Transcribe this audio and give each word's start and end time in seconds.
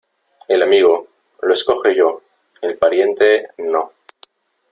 El 0.47 0.63
amigo, 0.63 1.09
lo 1.43 1.53
escojo 1.53 1.87
yo, 1.91 2.23
el 2.63 2.75
pariente, 2.75 3.49
no. 3.59 3.91